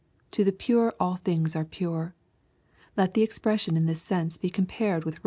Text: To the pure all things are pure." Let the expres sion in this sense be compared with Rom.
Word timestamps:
To 0.31 0.43
the 0.43 0.51
pure 0.51 0.95
all 0.99 1.17
things 1.17 1.55
are 1.55 1.63
pure." 1.63 2.15
Let 2.97 3.13
the 3.13 3.21
expres 3.21 3.61
sion 3.61 3.77
in 3.77 3.85
this 3.85 4.01
sense 4.01 4.39
be 4.39 4.49
compared 4.49 5.03
with 5.05 5.17
Rom. 5.17 5.19